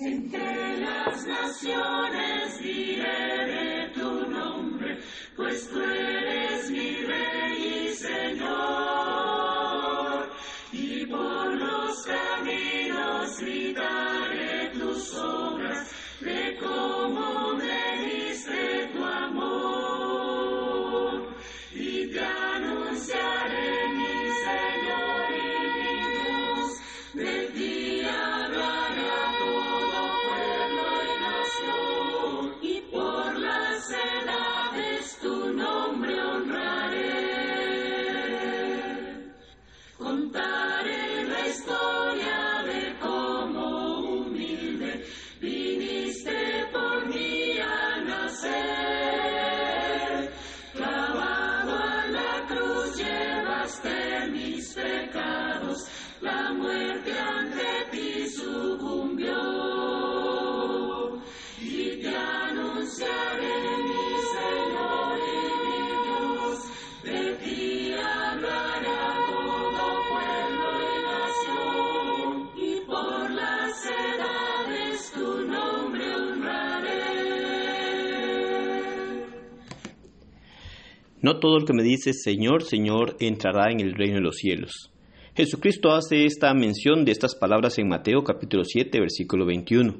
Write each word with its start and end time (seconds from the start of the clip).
Entre 0.00 0.78
las 0.78 1.26
naciones 1.26 2.60
diré 2.60 3.90
tu 3.94 4.30
nombre, 4.30 4.96
pues 5.34 5.68
tú 5.68 5.80
eres 5.82 6.70
mi 6.70 6.94
rey 7.04 7.88
y 7.88 7.94
Señor. 7.96 8.48
Y 10.70 11.04
por 11.06 11.52
los 11.52 12.06
caminos 12.06 13.40
gritaré 13.40 14.17
sve 54.62 55.08
No 81.28 81.40
todo 81.40 81.58
el 81.58 81.66
que 81.66 81.74
me 81.74 81.82
dice 81.82 82.14
Señor, 82.14 82.62
Señor 82.62 83.14
entrará 83.20 83.70
en 83.70 83.80
el 83.80 83.92
reino 83.92 84.14
de 84.14 84.22
los 84.22 84.36
cielos. 84.36 84.90
Jesucristo 85.36 85.90
hace 85.90 86.24
esta 86.24 86.54
mención 86.54 87.04
de 87.04 87.12
estas 87.12 87.34
palabras 87.34 87.78
en 87.78 87.86
Mateo 87.86 88.24
capítulo 88.24 88.64
7, 88.64 88.98
versículo 88.98 89.44
21. 89.44 89.94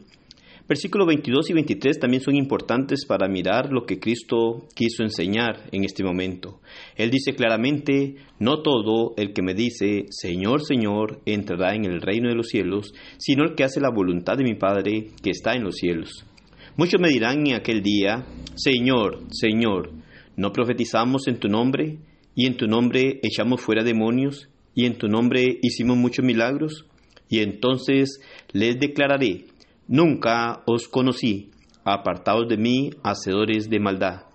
Versículos 0.66 1.06
22 1.06 1.50
y 1.50 1.52
23 1.52 1.98
también 1.98 2.22
son 2.22 2.34
importantes 2.34 3.04
para 3.04 3.28
mirar 3.28 3.70
lo 3.70 3.84
que 3.84 4.00
Cristo 4.00 4.64
quiso 4.74 5.02
enseñar 5.02 5.68
en 5.70 5.84
este 5.84 6.02
momento. 6.02 6.60
Él 6.96 7.10
dice 7.10 7.34
claramente, 7.34 8.14
no 8.38 8.62
todo 8.62 9.12
el 9.18 9.34
que 9.34 9.42
me 9.42 9.52
dice, 9.52 10.06
Señor, 10.08 10.64
Señor, 10.64 11.20
entrará 11.26 11.74
en 11.74 11.84
el 11.84 12.00
reino 12.00 12.30
de 12.30 12.36
los 12.36 12.48
cielos, 12.48 12.94
sino 13.18 13.44
el 13.44 13.54
que 13.54 13.64
hace 13.64 13.82
la 13.82 13.90
voluntad 13.94 14.38
de 14.38 14.44
mi 14.44 14.54
Padre 14.54 15.08
que 15.22 15.28
está 15.28 15.52
en 15.52 15.64
los 15.64 15.74
cielos. 15.74 16.24
Muchos 16.78 16.98
me 16.98 17.10
dirán 17.10 17.46
en 17.46 17.56
aquel 17.56 17.82
día, 17.82 18.24
Señor, 18.54 19.24
Señor, 19.30 19.90
¿no 20.38 20.52
profetizamos 20.52 21.26
en 21.26 21.40
tu 21.40 21.48
nombre? 21.48 21.98
¿Y 22.36 22.46
en 22.46 22.56
tu 22.56 22.68
nombre 22.68 23.18
echamos 23.24 23.60
fuera 23.60 23.82
demonios? 23.82 24.48
¿Y 24.72 24.86
en 24.86 24.96
tu 24.96 25.08
nombre 25.08 25.58
hicimos 25.62 25.96
muchos 25.96 26.24
milagros? 26.24 26.86
Y 27.28 27.40
entonces 27.40 28.20
les 28.52 28.78
declararé, 28.78 29.46
Nunca 29.88 30.62
os 30.66 30.86
conocí, 30.86 31.50
apartados 31.82 32.46
de 32.48 32.56
mí, 32.56 32.90
hacedores 33.02 33.68
de 33.68 33.80
maldad. 33.80 34.26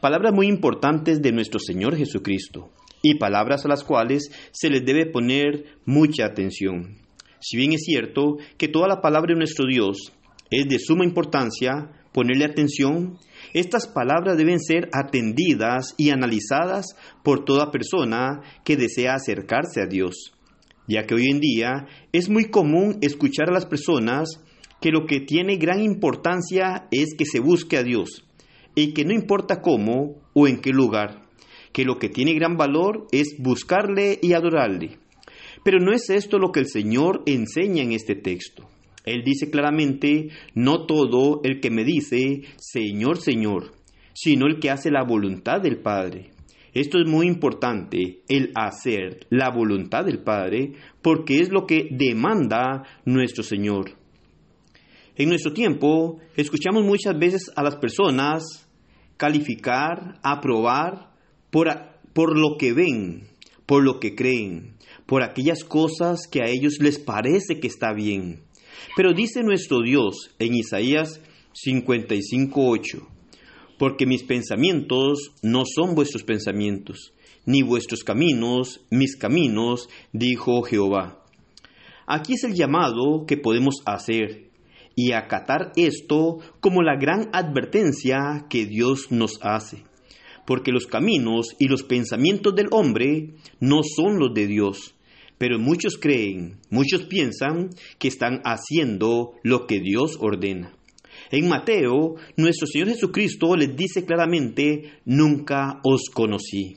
Palabras 0.00 0.34
muy 0.34 0.48
importantes 0.48 1.22
de 1.22 1.32
nuestro 1.32 1.60
Señor 1.60 1.96
Jesucristo 1.96 2.70
y 3.00 3.14
palabras 3.14 3.64
a 3.64 3.68
las 3.68 3.84
cuales 3.84 4.30
se 4.50 4.68
les 4.68 4.84
debe 4.84 5.06
poner 5.06 5.76
mucha 5.86 6.26
atención. 6.26 6.98
Si 7.40 7.56
bien 7.56 7.72
es 7.72 7.84
cierto 7.84 8.36
que 8.58 8.68
toda 8.68 8.86
la 8.86 9.00
palabra 9.00 9.32
de 9.32 9.38
nuestro 9.38 9.66
Dios 9.66 10.12
es 10.50 10.68
de 10.68 10.78
suma 10.78 11.04
importancia, 11.04 11.90
ponerle 12.12 12.44
atención, 12.44 13.18
estas 13.54 13.86
palabras 13.86 14.36
deben 14.36 14.60
ser 14.60 14.88
atendidas 14.92 15.94
y 15.96 16.10
analizadas 16.10 16.96
por 17.22 17.44
toda 17.44 17.70
persona 17.70 18.40
que 18.64 18.76
desea 18.76 19.14
acercarse 19.14 19.82
a 19.82 19.86
Dios, 19.86 20.32
ya 20.88 21.04
que 21.04 21.14
hoy 21.14 21.26
en 21.30 21.40
día 21.40 21.86
es 22.12 22.28
muy 22.28 22.50
común 22.50 22.98
escuchar 23.02 23.50
a 23.50 23.52
las 23.52 23.66
personas 23.66 24.40
que 24.80 24.90
lo 24.90 25.06
que 25.06 25.20
tiene 25.20 25.56
gran 25.56 25.80
importancia 25.80 26.88
es 26.90 27.14
que 27.16 27.24
se 27.24 27.40
busque 27.40 27.76
a 27.76 27.82
Dios 27.82 28.24
y 28.74 28.92
que 28.92 29.04
no 29.04 29.12
importa 29.12 29.60
cómo 29.60 30.16
o 30.34 30.48
en 30.48 30.60
qué 30.60 30.70
lugar, 30.70 31.22
que 31.72 31.84
lo 31.84 31.98
que 31.98 32.08
tiene 32.08 32.34
gran 32.34 32.56
valor 32.56 33.06
es 33.12 33.36
buscarle 33.38 34.18
y 34.20 34.32
adorarle. 34.32 34.98
Pero 35.64 35.78
no 35.78 35.92
es 35.92 36.10
esto 36.10 36.38
lo 36.38 36.50
que 36.50 36.60
el 36.60 36.66
Señor 36.66 37.22
enseña 37.26 37.82
en 37.82 37.92
este 37.92 38.16
texto. 38.16 38.68
Él 39.04 39.22
dice 39.24 39.50
claramente, 39.50 40.28
no 40.54 40.86
todo 40.86 41.40
el 41.44 41.60
que 41.60 41.70
me 41.70 41.84
dice, 41.84 42.42
Señor, 42.56 43.18
Señor, 43.18 43.72
sino 44.14 44.46
el 44.46 44.60
que 44.60 44.70
hace 44.70 44.90
la 44.90 45.04
voluntad 45.04 45.60
del 45.60 45.78
Padre. 45.78 46.30
Esto 46.74 46.98
es 46.98 47.06
muy 47.06 47.26
importante, 47.26 48.22
el 48.28 48.50
hacer 48.54 49.26
la 49.28 49.50
voluntad 49.50 50.04
del 50.06 50.22
Padre, 50.22 50.72
porque 51.02 51.40
es 51.40 51.50
lo 51.50 51.66
que 51.66 51.88
demanda 51.90 52.84
nuestro 53.04 53.42
Señor. 53.42 53.90
En 55.16 55.28
nuestro 55.28 55.52
tiempo, 55.52 56.20
escuchamos 56.36 56.84
muchas 56.84 57.18
veces 57.18 57.50
a 57.56 57.62
las 57.62 57.76
personas 57.76 58.66
calificar, 59.18 60.18
aprobar 60.22 61.12
por, 61.50 61.68
por 62.14 62.38
lo 62.38 62.56
que 62.58 62.72
ven, 62.72 63.28
por 63.66 63.84
lo 63.84 64.00
que 64.00 64.14
creen, 64.14 64.76
por 65.04 65.22
aquellas 65.22 65.64
cosas 65.64 66.26
que 66.26 66.42
a 66.42 66.48
ellos 66.48 66.78
les 66.80 66.98
parece 66.98 67.60
que 67.60 67.66
está 67.66 67.92
bien. 67.92 68.40
Pero 68.96 69.12
dice 69.12 69.42
nuestro 69.42 69.80
Dios 69.80 70.30
en 70.38 70.54
Isaías 70.54 71.20
55:8, 71.52 73.06
porque 73.78 74.06
mis 74.06 74.22
pensamientos 74.22 75.32
no 75.42 75.64
son 75.66 75.94
vuestros 75.94 76.22
pensamientos, 76.22 77.12
ni 77.46 77.62
vuestros 77.62 78.04
caminos 78.04 78.80
mis 78.90 79.16
caminos, 79.16 79.88
dijo 80.12 80.62
Jehová. 80.62 81.24
Aquí 82.06 82.34
es 82.34 82.44
el 82.44 82.54
llamado 82.54 83.26
que 83.26 83.36
podemos 83.36 83.76
hacer 83.86 84.50
y 84.94 85.12
acatar 85.12 85.72
esto 85.76 86.38
como 86.60 86.82
la 86.82 86.96
gran 86.96 87.30
advertencia 87.32 88.46
que 88.50 88.66
Dios 88.66 89.10
nos 89.10 89.38
hace. 89.42 89.84
Porque 90.46 90.72
los 90.72 90.86
caminos 90.86 91.54
y 91.58 91.68
los 91.68 91.84
pensamientos 91.84 92.54
del 92.54 92.66
hombre 92.72 93.34
no 93.60 93.80
son 93.82 94.18
los 94.18 94.34
de 94.34 94.46
Dios. 94.46 94.94
Pero 95.42 95.58
muchos 95.58 95.98
creen, 95.98 96.60
muchos 96.70 97.02
piensan 97.06 97.70
que 97.98 98.06
están 98.06 98.42
haciendo 98.44 99.32
lo 99.42 99.66
que 99.66 99.80
Dios 99.80 100.16
ordena. 100.20 100.72
En 101.32 101.48
Mateo, 101.48 102.14
nuestro 102.36 102.68
Señor 102.68 102.90
Jesucristo 102.90 103.56
les 103.56 103.74
dice 103.74 104.04
claramente, 104.04 104.92
nunca 105.04 105.80
os 105.82 106.02
conocí. 106.14 106.76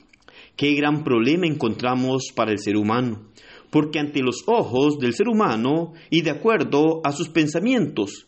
Qué 0.56 0.74
gran 0.74 1.04
problema 1.04 1.46
encontramos 1.46 2.32
para 2.36 2.52
el 2.52 2.58
ser 2.58 2.76
humano 2.76 3.28
porque 3.70 4.00
ante 4.00 4.24
los 4.24 4.38
ojos 4.48 4.98
del 4.98 5.14
ser 5.14 5.28
humano 5.28 5.94
y 6.10 6.24
de 6.24 6.32
acuerdo 6.32 7.02
a 7.04 7.12
sus 7.12 7.30
pensamientos, 7.30 8.26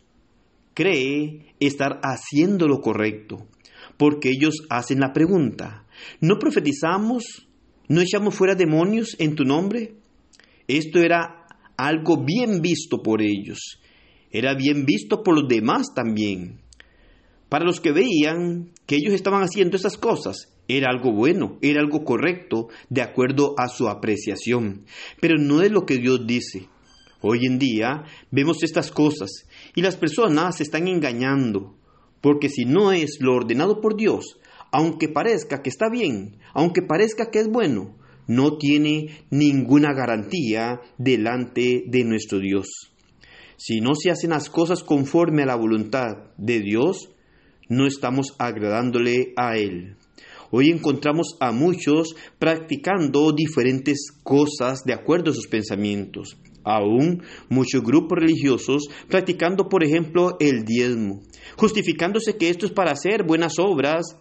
cree 0.76 1.48
estar 1.60 2.00
haciendo 2.04 2.68
lo 2.68 2.82
correcto, 2.82 3.48
porque 3.98 4.30
ellos 4.30 4.68
hacen 4.70 5.00
la 5.00 5.14
pregunta, 5.14 5.88
¿no 6.22 6.38
profetizamos? 6.38 7.48
¿No 7.88 8.02
echamos 8.02 8.36
fuera 8.36 8.54
demonios 8.54 9.16
en 9.18 9.34
tu 9.34 9.44
nombre? 9.44 9.97
Esto 10.68 11.00
era 11.00 11.46
algo 11.78 12.24
bien 12.24 12.62
visto 12.62 13.02
por 13.02 13.22
ellos, 13.22 13.80
era 14.32 14.54
bien 14.54 14.86
visto 14.86 15.24
por 15.24 15.40
los 15.40 15.48
demás 15.48 15.94
también. 15.96 16.60
Para 17.50 17.66
los 17.66 17.80
que 17.80 17.94
veían 17.94 18.72
que 18.86 18.98
ellos 18.98 19.14
estaban 19.14 19.42
haciendo 19.42 19.78
esas 19.78 19.98
cosas, 19.98 20.54
era 20.68 20.90
algo 20.92 21.14
bueno, 21.14 21.58
era 21.62 21.80
algo 21.80 22.04
correcto, 22.04 22.68
de 22.90 23.02
acuerdo 23.02 23.56
a 23.58 23.70
su 23.70 23.88
apreciación, 23.88 24.86
pero 25.22 25.38
no 25.38 25.62
es 25.62 25.72
lo 25.72 25.86
que 25.86 25.98
Dios 25.98 26.28
dice. 26.28 26.68
Hoy 27.22 27.46
en 27.46 27.58
día 27.58 28.04
vemos 28.30 28.62
estas 28.62 28.92
cosas 28.92 29.48
y 29.74 29.82
las 29.82 29.96
personas 29.96 30.58
se 30.58 30.64
están 30.64 30.88
engañando, 30.88 31.76
porque 32.22 32.50
si 32.50 32.66
no 32.66 32.92
es 32.92 33.20
lo 33.22 33.36
ordenado 33.36 33.80
por 33.80 33.96
Dios, 33.96 34.38
aunque 34.72 35.08
parezca 35.08 35.62
que 35.62 35.70
está 35.70 35.90
bien, 35.90 36.38
aunque 36.54 36.82
parezca 36.82 37.32
que 37.32 37.40
es 37.40 37.48
bueno, 37.48 37.96
no 38.28 38.58
tiene 38.58 39.26
ninguna 39.30 39.94
garantía 39.94 40.82
delante 40.98 41.84
de 41.88 42.04
nuestro 42.04 42.40
Dios. 42.40 42.92
Si 43.58 43.82
no 43.82 43.96
se 43.96 44.12
hacen 44.12 44.30
las 44.30 44.50
cosas 44.50 44.84
conforme 44.84 45.44
a 45.44 45.48
la 45.48 45.56
voluntad 45.56 46.18
de 46.38 46.60
Dios, 46.60 47.10
no 47.70 47.88
estamos 47.88 48.36
agradándole 48.38 49.34
a 49.36 49.58
Él. 49.58 49.96
Hoy 50.52 50.70
encontramos 50.70 51.36
a 51.40 51.52
muchos 51.52 52.16
practicando 52.40 53.34
diferentes 53.34 54.12
cosas 54.24 54.84
de 54.86 54.94
acuerdo 54.94 55.32
a 55.32 55.34
sus 55.34 55.48
pensamientos. 55.48 56.38
Aún 56.64 57.24
muchos 57.50 57.82
grupos 57.82 58.20
religiosos 58.20 58.88
practicando, 59.10 59.68
por 59.68 59.84
ejemplo, 59.84 60.38
el 60.40 60.64
diezmo, 60.64 61.22
justificándose 61.58 62.38
que 62.38 62.50
esto 62.50 62.66
es 62.66 62.72
para 62.72 62.92
hacer 62.92 63.24
buenas 63.26 63.54
obras 63.58 64.18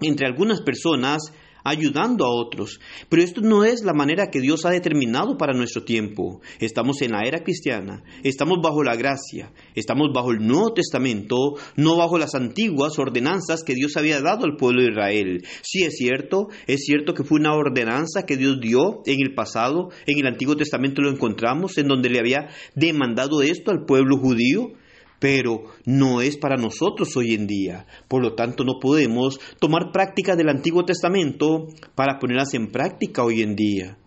entre 0.00 0.26
algunas 0.26 0.62
personas 0.62 1.32
ayudando 1.68 2.24
a 2.24 2.34
otros. 2.34 2.80
Pero 3.08 3.22
esto 3.22 3.40
no 3.40 3.64
es 3.64 3.84
la 3.84 3.92
manera 3.92 4.30
que 4.30 4.40
Dios 4.40 4.64
ha 4.64 4.70
determinado 4.70 5.36
para 5.36 5.52
nuestro 5.52 5.84
tiempo. 5.84 6.40
Estamos 6.60 7.02
en 7.02 7.12
la 7.12 7.22
era 7.26 7.42
cristiana, 7.42 8.02
estamos 8.22 8.58
bajo 8.62 8.82
la 8.82 8.96
gracia, 8.96 9.52
estamos 9.74 10.08
bajo 10.14 10.32
el 10.32 10.46
Nuevo 10.46 10.72
Testamento, 10.72 11.54
no 11.76 11.96
bajo 11.96 12.18
las 12.18 12.34
antiguas 12.34 12.98
ordenanzas 12.98 13.62
que 13.64 13.74
Dios 13.74 13.96
había 13.96 14.20
dado 14.20 14.44
al 14.44 14.56
pueblo 14.56 14.82
de 14.82 14.90
Israel. 14.90 15.44
Sí 15.62 15.84
es 15.84 15.96
cierto, 15.96 16.48
es 16.66 16.84
cierto 16.84 17.14
que 17.14 17.24
fue 17.24 17.40
una 17.40 17.54
ordenanza 17.54 18.24
que 18.26 18.36
Dios 18.36 18.58
dio 18.60 19.02
en 19.06 19.20
el 19.20 19.34
pasado, 19.34 19.90
en 20.06 20.18
el 20.18 20.26
Antiguo 20.26 20.56
Testamento 20.56 21.02
lo 21.02 21.10
encontramos, 21.10 21.78
en 21.78 21.88
donde 21.88 22.10
le 22.10 22.20
había 22.20 22.48
demandado 22.74 23.42
esto 23.42 23.70
al 23.70 23.84
pueblo 23.84 24.16
judío 24.18 24.72
pero 25.18 25.64
no 25.84 26.20
es 26.20 26.36
para 26.36 26.56
nosotros 26.56 27.16
hoy 27.16 27.34
en 27.34 27.46
día. 27.46 27.86
Por 28.08 28.22
lo 28.22 28.34
tanto, 28.34 28.64
no 28.64 28.78
podemos 28.80 29.40
tomar 29.58 29.90
prácticas 29.92 30.36
del 30.36 30.48
Antiguo 30.48 30.84
Testamento 30.84 31.66
para 31.94 32.18
ponerlas 32.18 32.54
en 32.54 32.68
práctica 32.68 33.24
hoy 33.24 33.42
en 33.42 33.56
día. 33.56 33.98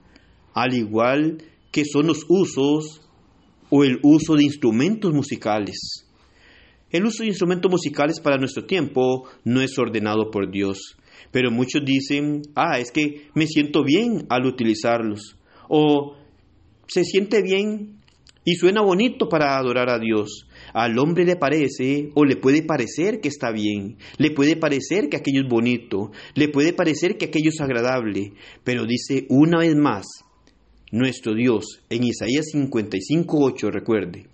Al 0.53 0.73
igual 0.73 1.37
que 1.71 1.83
son 1.85 2.07
los 2.07 2.25
usos 2.27 3.01
o 3.69 3.83
el 3.83 3.99
uso 4.03 4.35
de 4.35 4.43
instrumentos 4.43 5.13
musicales. 5.13 6.05
El 6.91 7.05
uso 7.05 7.23
de 7.23 7.29
instrumentos 7.29 7.71
musicales 7.71 8.19
para 8.19 8.37
nuestro 8.37 8.65
tiempo 8.65 9.23
no 9.45 9.61
es 9.61 9.77
ordenado 9.79 10.29
por 10.29 10.51
Dios, 10.51 10.97
pero 11.31 11.49
muchos 11.49 11.83
dicen, 11.85 12.41
ah, 12.55 12.79
es 12.79 12.91
que 12.91 13.29
me 13.33 13.47
siento 13.47 13.83
bien 13.83 14.25
al 14.29 14.45
utilizarlos, 14.45 15.37
o 15.69 16.17
se 16.87 17.05
siente 17.05 17.41
bien 17.41 18.00
y 18.43 18.55
suena 18.55 18.81
bonito 18.81 19.29
para 19.29 19.57
adorar 19.57 19.89
a 19.89 19.99
Dios. 19.99 20.47
Al 20.73 20.97
hombre 20.99 21.25
le 21.25 21.35
parece 21.35 22.09
o 22.15 22.25
le 22.25 22.35
puede 22.35 22.63
parecer 22.63 23.19
que 23.21 23.27
está 23.27 23.51
bien, 23.51 23.97
le 24.17 24.31
puede 24.31 24.55
parecer 24.55 25.09
que 25.09 25.17
aquello 25.17 25.41
es 25.43 25.49
bonito, 25.49 26.11
le 26.33 26.47
puede 26.47 26.73
parecer 26.73 27.17
que 27.17 27.25
aquello 27.25 27.49
es 27.49 27.61
agradable, 27.61 28.33
pero 28.63 28.85
dice 28.85 29.25
una 29.29 29.59
vez 29.59 29.75
más, 29.75 30.05
nuestro 30.91 31.33
Dios, 31.35 31.81
en 31.89 32.03
Isaías 32.03 32.47
55.8, 32.53 33.71
recuerde, 33.71 34.27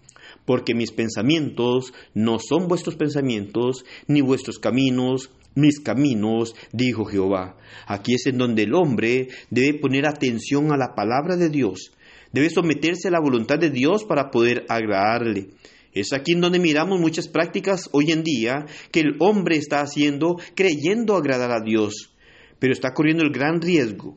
porque 0.46 0.74
mis 0.74 0.92
pensamientos 0.92 1.94
no 2.14 2.38
son 2.40 2.68
vuestros 2.68 2.96
pensamientos, 2.96 3.84
ni 4.08 4.22
vuestros 4.22 4.58
caminos, 4.60 5.32
mis 5.56 5.80
caminos, 5.80 6.56
dijo 6.72 7.06
Jehová. 7.06 7.58
Aquí 7.88 8.14
es 8.14 8.28
en 8.28 8.38
donde 8.38 8.64
el 8.64 8.76
hombre 8.76 9.28
debe 9.50 9.80
poner 9.80 10.06
atención 10.06 10.72
a 10.72 10.78
la 10.78 10.94
palabra 10.96 11.36
de 11.36 11.50
Dios, 11.50 11.92
Debe 12.32 12.50
someterse 12.50 13.08
a 13.08 13.12
la 13.12 13.20
voluntad 13.20 13.60
de 13.60 13.70
Dios 13.70 14.04
para 14.04 14.30
poder 14.30 14.66
agradarle. 14.70 15.50
Es 15.94 16.14
aquí 16.14 16.34
en 16.34 16.42
donde 16.42 16.60
miramos 16.60 17.00
muchas 17.00 17.28
prácticas 17.28 17.90
hoy 17.92 18.12
en 18.12 18.24
día 18.24 18.66
que 18.92 19.00
el 19.00 19.16
hombre 19.20 19.58
está 19.58 19.82
haciendo 19.82 20.38
creyendo 20.56 21.16
agradar 21.16 21.52
a 21.52 21.64
Dios, 21.64 22.14
pero 22.60 22.74
está 22.74 22.94
corriendo 22.94 23.24
el 23.24 23.32
gran 23.32 23.62
riesgo 23.62 24.16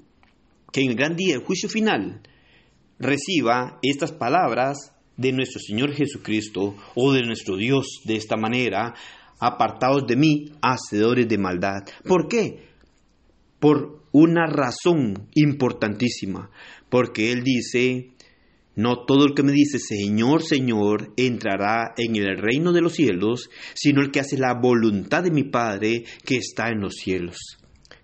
que 0.72 0.82
en 0.82 0.90
el 0.90 0.96
gran 0.96 1.16
día, 1.16 1.34
el 1.34 1.44
juicio 1.44 1.68
final, 1.68 2.20
reciba 2.98 3.78
estas 3.82 4.12
palabras 4.12 4.92
de 5.16 5.32
nuestro 5.32 5.60
Señor 5.60 5.92
Jesucristo 5.92 6.76
o 6.94 7.12
de 7.12 7.22
nuestro 7.22 7.56
Dios 7.56 8.00
de 8.04 8.16
esta 8.16 8.36
manera, 8.36 8.94
apartados 9.40 10.06
de 10.06 10.16
mí, 10.16 10.52
hacedores 10.62 11.28
de 11.28 11.38
maldad. 11.38 11.82
¿Por 12.04 12.28
qué? 12.28 12.68
Por 13.58 14.00
una 14.12 14.46
razón 14.46 15.28
importantísima, 15.34 16.50
porque 16.90 17.32
Él 17.32 17.42
dice, 17.42 18.10
no 18.76 19.04
todo 19.04 19.26
el 19.26 19.34
que 19.34 19.42
me 19.42 19.52
dice 19.52 19.78
Señor, 19.78 20.42
Señor 20.42 21.12
entrará 21.16 21.94
en 21.96 22.16
el 22.16 22.36
reino 22.36 22.72
de 22.72 22.82
los 22.82 22.94
cielos, 22.94 23.48
sino 23.74 24.00
el 24.00 24.10
que 24.10 24.20
hace 24.20 24.36
la 24.36 24.54
voluntad 24.54 25.22
de 25.22 25.30
mi 25.30 25.44
Padre 25.44 26.04
que 26.24 26.36
está 26.36 26.68
en 26.68 26.80
los 26.80 26.94
cielos. 26.96 27.38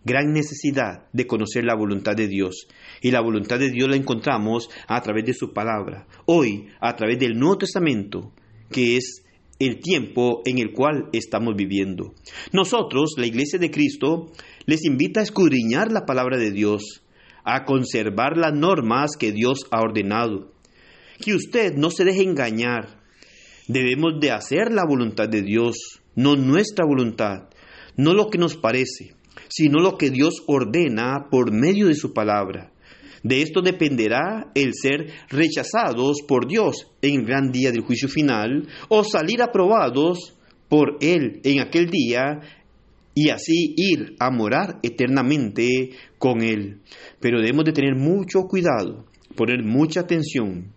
Gran 0.05 0.33
necesidad 0.33 1.09
de 1.12 1.27
conocer 1.27 1.65
la 1.65 1.75
voluntad 1.75 2.15
de 2.15 2.29
Dios. 2.29 2.69
Y 3.03 3.11
la 3.11 3.21
voluntad 3.21 3.59
de 3.59 3.71
Dios 3.71 3.88
la 3.88 3.97
encontramos 3.97 4.71
a 4.87 5.00
través 5.03 5.25
de 5.25 5.35
su 5.35 5.53
palabra. 5.53 6.06
Hoy, 6.27 6.69
a 6.81 6.94
través 6.94 7.19
del 7.19 7.37
Nuevo 7.37 7.59
Testamento, 7.59 8.33
que 8.71 8.97
es 8.97 9.25
el 9.59 9.81
tiempo 9.81 10.43
en 10.44 10.59
el 10.59 10.73
cual 10.73 11.09
estamos 11.12 11.56
viviendo. 11.56 12.15
Nosotros, 12.53 13.15
la 13.17 13.27
Iglesia 13.27 13.59
de 13.59 13.71
Cristo, 13.71 14.31
les 14.67 14.85
invita 14.85 15.21
a 15.21 15.25
escudriñar 15.25 15.91
la 15.91 16.05
palabra 16.06 16.38
de 16.38 16.53
Dios, 16.53 17.03
a 17.47 17.65
conservar 17.65 18.37
las 18.37 18.53
normas 18.53 19.13
que 19.19 19.33
Dios 19.33 19.67
ha 19.71 19.81
ordenado. 19.81 20.53
Que 21.21 21.33
usted 21.33 21.75
no 21.77 21.91
se 21.91 22.05
deje 22.05 22.23
engañar. 22.23 23.01
Debemos 23.69 24.21
de 24.21 24.33
hacer 24.33 24.73
la 24.73 24.85
voluntad 24.85 25.29
de 25.29 25.43
Dios, 25.43 25.77
no 26.15 26.37
nuestra 26.37 26.85
voluntad, 26.85 27.49
no 27.97 28.13
lo 28.13 28.29
que 28.29 28.39
nos 28.39 28.57
parece, 28.57 29.15
sino 29.49 29.81
lo 29.81 29.97
que 29.97 30.11
Dios 30.11 30.43
ordena 30.47 31.29
por 31.31 31.53
medio 31.53 31.87
de 31.87 31.95
su 31.95 32.13
palabra. 32.13 32.73
De 33.23 33.43
esto 33.43 33.63
dependerá 33.63 34.51
el 34.55 34.73
ser 34.75 35.13
rechazados 35.29 36.19
por 36.29 36.47
Dios 36.47 36.89
en 37.01 37.21
el 37.21 37.27
gran 37.27 37.51
día 37.51 37.73
del 37.73 37.83
juicio 37.83 38.09
final 38.09 38.69
o 38.89 39.03
salir 39.05 39.43
aprobados 39.43 40.37
por 40.69 40.99
Él 41.01 41.41
en 41.45 41.61
aquel 41.61 41.91
día 41.91 42.41
y 43.17 43.31
así 43.31 43.73
ir 43.79 44.15
a 44.21 44.31
morar 44.31 44.79
eternamente 44.83 45.91
con 46.19 46.43
Él. 46.43 46.83
Pero 47.19 47.41
debemos 47.41 47.65
de 47.65 47.73
tener 47.73 47.97
mucho 47.97 48.43
cuidado, 48.43 49.07
poner 49.35 49.65
mucha 49.65 50.01
atención. 50.01 50.75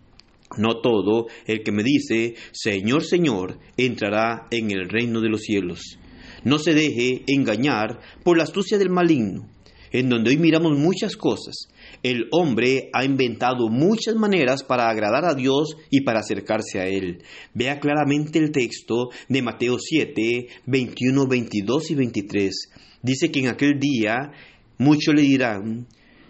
No 0.57 0.80
todo 0.80 1.27
el 1.45 1.63
que 1.63 1.74
me 1.74 1.83
dice, 1.83 2.36
Señor, 2.53 3.03
Señor, 3.03 3.59
entrará 3.75 4.47
en 4.51 4.71
el 4.71 4.88
reino 4.88 5.19
de 5.19 5.30
los 5.30 5.41
cielos. 5.41 6.00
No 6.45 6.59
se 6.59 6.74
deje 6.74 7.24
engañar 7.27 8.00
por 8.24 8.38
la 8.38 8.44
astucia 8.44 8.77
del 8.77 8.89
maligno, 8.89 9.50
en 9.91 10.09
donde 10.09 10.31
hoy 10.31 10.38
miramos 10.38 10.77
muchas 10.77 11.15
cosas, 11.15 11.68
el 12.03 12.27
hombre 12.31 12.89
ha 12.94 13.03
inventado 13.03 13.69
muchas 13.69 14.15
maneras 14.15 14.63
para 14.63 14.89
agradar 14.89 15.25
a 15.25 15.33
Dios 15.33 15.75
y 15.89 16.01
para 16.01 16.19
acercarse 16.19 16.80
a 16.80 16.88
Él. 16.88 17.24
Vea 17.53 17.80
claramente 17.80 18.39
el 18.39 18.51
texto 18.51 19.09
de 19.27 19.41
Mateo 19.41 19.77
7, 19.80 20.47
21, 20.65 21.27
22 21.27 21.91
y 21.91 21.95
23. 21.95 22.69
Dice 23.01 23.31
que 23.31 23.39
en 23.39 23.47
aquel 23.47 23.80
día 23.80 24.31
muchos 24.77 25.15
le 25.15 25.21
dirán, 25.21 25.88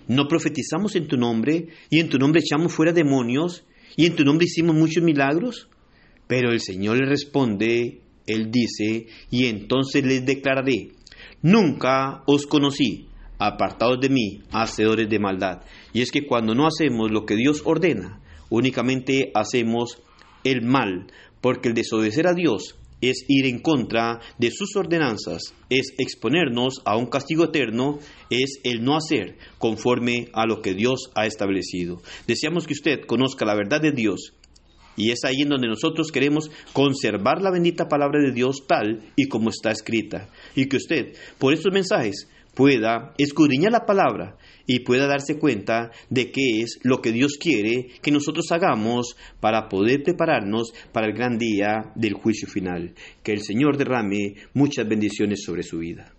¿no 0.07 0.27
profetizamos 0.27 0.95
en 0.95 1.07
tu 1.07 1.17
nombre 1.17 1.67
y 1.89 1.99
en 1.99 2.09
tu 2.09 2.17
nombre 2.17 2.41
echamos 2.41 2.73
fuera 2.73 2.93
demonios 2.93 3.65
y 3.95 4.05
en 4.05 4.15
tu 4.15 4.23
nombre 4.23 4.45
hicimos 4.45 4.75
muchos 4.75 5.03
milagros? 5.03 5.69
Pero 6.27 6.51
el 6.51 6.61
Señor 6.61 6.97
le 6.97 7.09
responde, 7.09 8.01
Él 8.27 8.51
dice, 8.51 9.07
y 9.31 9.45
entonces 9.47 10.05
les 10.05 10.25
declararé, 10.25 10.89
nunca 11.41 12.23
os 12.27 12.45
conocí 12.45 13.08
apartados 13.39 13.99
de 13.99 14.09
mí, 14.09 14.43
hacedores 14.51 15.09
de 15.09 15.19
maldad. 15.19 15.63
Y 15.93 16.01
es 16.01 16.11
que 16.11 16.27
cuando 16.27 16.53
no 16.53 16.67
hacemos 16.67 17.09
lo 17.09 17.25
que 17.25 17.35
Dios 17.35 17.63
ordena, 17.65 18.21
únicamente 18.49 19.31
hacemos 19.33 19.97
el 20.43 20.61
mal, 20.61 21.07
porque 21.41 21.69
el 21.69 21.73
desobedecer 21.73 22.27
a 22.27 22.33
Dios 22.33 22.75
es 23.01 23.23
ir 23.29 23.45
en 23.45 23.59
contra 23.59 24.19
de 24.37 24.51
sus 24.51 24.75
ordenanzas, 24.75 25.53
es 25.69 25.93
exponernos 25.97 26.81
a 26.85 26.97
un 26.97 27.05
castigo 27.05 27.45
eterno, 27.45 27.99
es 28.29 28.59
el 28.63 28.83
no 28.83 28.97
hacer 28.97 29.37
conforme 29.57 30.27
a 30.33 30.45
lo 30.45 30.61
que 30.61 30.73
Dios 30.73 31.09
ha 31.15 31.25
establecido. 31.25 32.01
Deseamos 32.27 32.67
que 32.67 32.73
usted 32.73 33.05
conozca 33.05 33.45
la 33.45 33.55
verdad 33.55 33.81
de 33.81 33.93
Dios 33.93 34.33
y 34.99 35.11
es 35.11 35.23
ahí 35.23 35.43
en 35.43 35.49
donde 35.49 35.69
nosotros 35.69 36.11
queremos 36.11 36.51
conservar 36.73 37.41
la 37.41 37.51
bendita 37.51 37.87
palabra 37.87 38.19
de 38.21 38.33
Dios 38.33 38.65
tal 38.67 38.99
y 39.15 39.29
como 39.29 39.49
está 39.49 39.71
escrita. 39.71 40.27
Y 40.55 40.67
que 40.67 40.75
usted, 40.75 41.15
por 41.37 41.53
estos 41.53 41.71
mensajes, 41.71 42.27
pueda 42.59 43.13
escudriñar 43.17 43.71
la 43.71 43.85
palabra 43.85 44.35
y 44.67 44.81
pueda 44.81 45.07
darse 45.07 45.39
cuenta 45.39 45.91
de 46.09 46.29
qué 46.29 46.59
es 46.59 46.77
lo 46.83 47.01
que 47.01 47.13
Dios 47.13 47.37
quiere 47.39 47.87
que 48.01 48.11
nosotros 48.11 48.51
hagamos 48.51 49.15
para 49.39 49.69
poder 49.69 50.03
prepararnos 50.03 50.73
para 50.91 51.07
el 51.07 51.13
gran 51.13 51.37
día 51.37 51.93
del 51.95 52.15
juicio 52.15 52.49
final. 52.49 52.95
Que 53.23 53.31
el 53.31 53.43
Señor 53.43 53.77
derrame 53.77 54.33
muchas 54.53 54.85
bendiciones 54.89 55.41
sobre 55.41 55.63
su 55.63 55.77
vida. 55.77 56.13